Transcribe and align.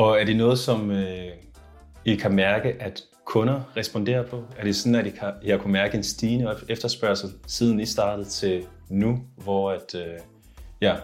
Og 0.00 0.20
er 0.20 0.24
det 0.24 0.36
noget, 0.36 0.58
som 0.58 0.90
øh, 0.90 1.28
I 2.04 2.14
kan 2.14 2.32
mærke, 2.32 2.76
at 2.80 3.02
kunder 3.24 3.60
responderer 3.76 4.26
på? 4.26 4.44
Er 4.58 4.64
det 4.64 4.76
sådan, 4.76 4.94
at 4.94 5.06
I, 5.06 5.10
kan, 5.10 5.32
I 5.42 5.50
har 5.50 5.56
kunnet 5.56 5.72
mærke 5.72 5.96
en 5.96 6.02
stigende 6.02 6.56
efterspørgsel, 6.68 7.30
siden 7.46 7.80
I 7.80 7.86
startede 7.86 8.28
til 8.28 8.66
nu, 8.88 9.18
hvor 9.36 9.70
at, 9.70 9.94
øh, 9.94 10.18
ja, 10.80 10.96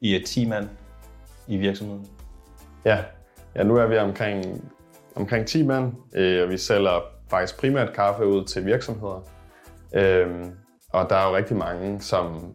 I 0.00 0.14
er 0.14 0.20
10 0.26 0.46
mand 0.46 0.68
i 1.48 1.56
virksomheden? 1.56 2.06
Ja, 2.84 3.04
ja 3.54 3.62
nu 3.62 3.76
er 3.76 3.86
vi 3.86 3.98
omkring, 3.98 4.70
omkring 5.14 5.46
10 5.46 5.62
mand, 5.62 5.92
øh, 6.14 6.42
og 6.42 6.50
vi 6.50 6.58
sælger 6.58 7.02
faktisk 7.30 7.60
primært 7.60 7.92
kaffe 7.92 8.26
ud 8.26 8.44
til 8.44 8.66
virksomheder. 8.66 9.28
Øh, 9.94 10.28
og 10.92 11.10
der 11.10 11.16
er 11.16 11.28
jo 11.28 11.36
rigtig 11.36 11.56
mange, 11.56 12.00
som 12.00 12.54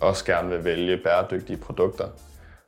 også 0.00 0.24
gerne 0.24 0.48
vil 0.48 0.64
vælge 0.64 0.96
bæredygtige 1.04 1.56
produkter. 1.56 2.08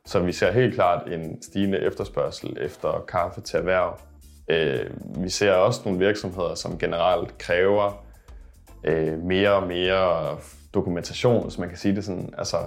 Så 0.05 0.19
vi 0.19 0.31
ser 0.31 0.51
helt 0.51 0.73
klart 0.73 1.07
en 1.07 1.41
stigende 1.41 1.79
efterspørgsel 1.79 2.57
efter 2.61 3.05
kaffe 3.07 3.41
til 3.41 3.57
erhverv. 3.57 3.99
Øh, 4.47 4.89
vi 5.23 5.29
ser 5.29 5.51
også 5.51 5.81
nogle 5.85 5.99
virksomheder, 5.99 6.55
som 6.55 6.77
generelt 6.77 7.37
kræver 7.37 8.05
øh, 8.83 9.19
mere 9.19 9.53
og 9.53 9.67
mere 9.67 10.37
dokumentation, 10.73 11.43
hvis 11.43 11.57
man 11.57 11.69
kan 11.69 11.77
sige 11.77 11.95
det 11.95 12.05
sådan. 12.05 12.33
Altså, 12.37 12.57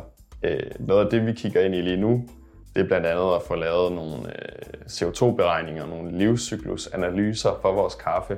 øh, 0.42 0.70
noget 0.78 1.04
af 1.04 1.10
det, 1.10 1.26
vi 1.26 1.32
kigger 1.32 1.60
ind 1.60 1.74
i 1.74 1.80
lige 1.80 1.96
nu, 1.96 2.28
det 2.74 2.82
er 2.82 2.86
blandt 2.86 3.06
andet 3.06 3.34
at 3.34 3.42
få 3.42 3.54
lavet 3.54 3.92
nogle 3.92 4.16
CO2-beregninger, 4.86 5.86
nogle 5.86 6.18
livscyklusanalyser 6.18 7.58
for 7.62 7.72
vores 7.72 7.94
kaffe, 7.94 8.36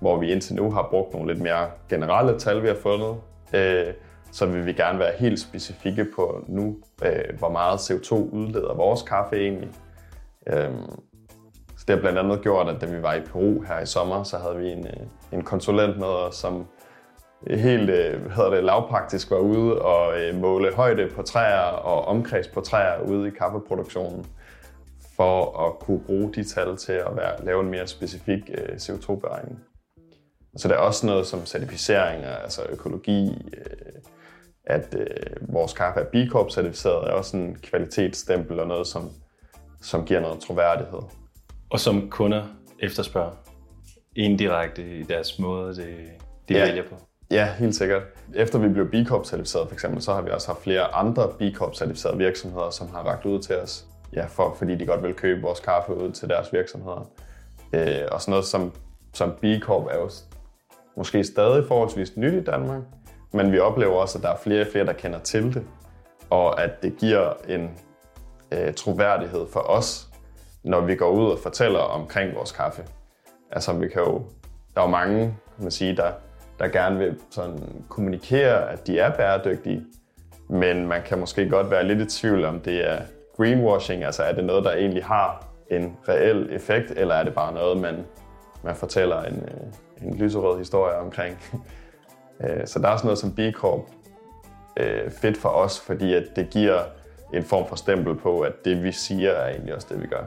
hvor 0.00 0.18
vi 0.18 0.32
indtil 0.32 0.54
nu 0.54 0.70
har 0.70 0.88
brugt 0.90 1.12
nogle 1.12 1.32
lidt 1.32 1.42
mere 1.42 1.70
generelle 1.88 2.38
tal, 2.38 2.62
vi 2.62 2.68
har 2.68 2.76
fundet, 2.82 3.16
så 4.32 4.46
vil 4.46 4.66
vi 4.66 4.72
gerne 4.72 4.98
være 4.98 5.12
helt 5.18 5.40
specifikke 5.40 6.06
på 6.16 6.44
nu, 6.48 6.76
øh, 7.04 7.38
hvor 7.38 7.50
meget 7.50 7.78
CO2 7.78 8.14
udleder 8.14 8.74
vores 8.74 9.02
kaffe 9.02 9.36
egentlig. 9.36 9.70
Øhm, 10.46 11.00
så 11.76 11.84
det 11.88 11.94
har 11.94 12.00
blandt 12.00 12.18
andet 12.18 12.42
gjort, 12.42 12.68
at 12.68 12.80
da 12.80 12.86
vi 12.86 13.02
var 13.02 13.14
i 13.14 13.20
Peru 13.20 13.62
her 13.62 13.80
i 13.80 13.86
sommer, 13.86 14.22
så 14.22 14.38
havde 14.38 14.56
vi 14.56 14.70
en, 14.70 14.86
øh, 14.86 15.06
en 15.32 15.42
konsulent 15.42 15.98
med 15.98 16.06
os, 16.06 16.34
som 16.34 16.66
helt 17.50 17.90
øh, 17.90 18.30
hedder 18.30 18.50
det, 18.50 18.64
lavpraktisk 18.64 19.30
var 19.30 19.38
ude 19.38 19.82
og 19.82 20.20
øh, 20.20 20.40
måle 20.40 20.74
højde 20.74 21.08
på 21.14 21.22
træer 21.22 21.60
og 21.60 22.04
omkreds 22.04 22.48
på 22.48 22.60
træer 22.60 23.02
ude 23.02 23.28
i 23.28 23.30
kaffeproduktionen 23.30 24.26
for 25.16 25.66
at 25.66 25.78
kunne 25.78 26.00
bruge 26.00 26.32
de 26.34 26.44
tal 26.44 26.76
til 26.76 26.92
at 26.92 27.16
være, 27.16 27.44
lave 27.44 27.60
en 27.60 27.70
mere 27.70 27.86
specifik 27.86 28.50
øh, 28.54 28.76
CO2-beregning. 28.76 29.58
Så 30.56 30.68
der 30.68 30.74
er 30.74 30.78
også 30.78 31.06
noget 31.06 31.26
som 31.26 31.46
certificeringer, 31.46 32.34
altså 32.34 32.62
økologi, 32.70 33.50
øh, 33.56 33.91
at 34.66 34.94
øh, 34.98 35.06
vores 35.54 35.72
kaffe 35.72 36.00
er 36.00 36.04
B 36.04 36.30
Corp 36.30 36.50
certificeret, 36.50 37.08
er 37.08 37.12
også 37.12 37.36
en 37.36 37.56
kvalitetsstempel 37.62 38.60
og 38.60 38.66
noget, 38.66 38.86
som, 38.86 39.10
som 39.82 40.04
giver 40.04 40.20
noget 40.20 40.40
troværdighed. 40.40 41.00
Og 41.70 41.80
som 41.80 42.10
kunder 42.10 42.44
efterspørger 42.82 43.32
indirekte 44.16 44.98
i 44.98 45.02
deres 45.02 45.38
måde, 45.38 45.76
det, 45.76 45.96
de 46.48 46.54
ja. 46.54 46.64
vælger 46.66 46.82
på. 46.82 46.94
Ja, 47.30 47.52
helt 47.58 47.74
sikkert. 47.74 48.02
Efter 48.34 48.58
vi 48.58 48.68
blev 48.68 48.90
B 48.90 48.94
Corp 49.08 49.26
certificeret 49.26 49.68
for 49.68 49.74
eksempel, 49.74 50.02
så 50.02 50.14
har 50.14 50.22
vi 50.22 50.30
også 50.30 50.48
haft 50.48 50.62
flere 50.62 50.94
andre 50.94 51.28
B 51.38 51.56
Corp 51.56 51.74
certificerede 51.74 52.18
virksomheder, 52.18 52.70
som 52.70 52.88
har 52.88 53.02
ragt 53.02 53.24
ud 53.24 53.38
til 53.38 53.56
os, 53.56 53.86
ja, 54.12 54.24
for, 54.24 54.54
fordi 54.58 54.74
de 54.74 54.86
godt 54.86 55.02
vil 55.02 55.14
købe 55.14 55.42
vores 55.42 55.60
kaffe 55.60 55.94
ud 55.94 56.12
til 56.12 56.28
deres 56.28 56.52
virksomheder. 56.52 57.10
Øh, 57.72 58.08
og 58.12 58.20
sådan 58.20 58.30
noget 58.32 58.44
som, 58.44 58.74
som 59.14 59.32
B 59.40 59.44
Corp 59.60 59.86
er 59.90 59.98
jo 59.98 60.10
måske 60.96 61.24
stadig 61.24 61.64
forholdsvis 61.68 62.16
nyt 62.16 62.32
i 62.34 62.44
Danmark, 62.44 62.82
men 63.32 63.52
vi 63.52 63.58
oplever 63.58 63.94
også, 63.94 64.18
at 64.18 64.24
der 64.24 64.30
er 64.30 64.36
flere 64.36 64.60
og 64.60 64.66
flere, 64.72 64.86
der 64.86 64.92
kender 64.92 65.18
til 65.18 65.54
det, 65.54 65.66
og 66.30 66.62
at 66.62 66.82
det 66.82 66.96
giver 66.96 67.32
en 67.48 67.70
øh, 68.52 68.74
troværdighed 68.74 69.46
for 69.52 69.60
os, 69.60 70.08
når 70.64 70.80
vi 70.80 70.94
går 70.94 71.10
ud 71.10 71.30
og 71.30 71.38
fortæller 71.38 71.78
omkring 71.78 72.34
vores 72.34 72.52
kaffe. 72.52 72.82
Altså, 73.50 73.72
vi 73.72 73.88
kan 73.88 74.02
jo, 74.02 74.22
der 74.74 74.80
er 74.80 74.84
jo 74.84 74.90
mange, 74.90 75.18
kan 75.56 75.62
man 75.62 75.70
sige, 75.70 75.96
der, 75.96 76.12
der 76.58 76.68
gerne 76.68 76.98
vil 76.98 77.20
sådan 77.30 77.84
kommunikere, 77.88 78.70
at 78.70 78.86
de 78.86 78.98
er 78.98 79.16
bæredygtige, 79.16 79.84
men 80.48 80.86
man 80.86 81.02
kan 81.02 81.18
måske 81.18 81.48
godt 81.48 81.70
være 81.70 81.84
lidt 81.84 82.00
i 82.00 82.18
tvivl 82.20 82.44
om 82.44 82.60
det 82.60 82.90
er 82.90 82.98
greenwashing, 83.36 84.04
altså 84.04 84.22
er 84.22 84.32
det 84.32 84.44
noget, 84.44 84.64
der 84.64 84.72
egentlig 84.72 85.04
har 85.04 85.46
en 85.70 85.96
reel 86.08 86.48
effekt, 86.50 86.90
eller 86.90 87.14
er 87.14 87.24
det 87.24 87.34
bare 87.34 87.54
noget, 87.54 87.80
man, 87.80 88.04
man 88.64 88.76
fortæller 88.76 89.22
en, 89.22 89.42
øh, 89.42 90.08
en 90.08 90.16
lyserød 90.18 90.58
historie 90.58 90.96
omkring. 90.96 91.38
Øh, 92.44 92.66
så 92.66 92.78
der 92.78 92.88
er 92.88 92.96
sådan 92.96 93.06
noget 93.06 93.18
som 93.18 93.34
B 93.34 93.38
Corp 93.52 93.80
øh, 94.76 95.10
fedt 95.10 95.36
for 95.36 95.48
os, 95.48 95.80
fordi 95.80 96.14
at 96.14 96.24
det 96.36 96.50
giver 96.50 96.82
en 97.34 97.42
form 97.42 97.68
for 97.68 97.76
stempel 97.76 98.14
på, 98.16 98.40
at 98.40 98.52
det 98.64 98.82
vi 98.82 98.92
siger 98.92 99.30
er 99.30 99.50
egentlig 99.50 99.74
også 99.74 99.86
det, 99.90 100.02
vi 100.02 100.06
gør. 100.06 100.24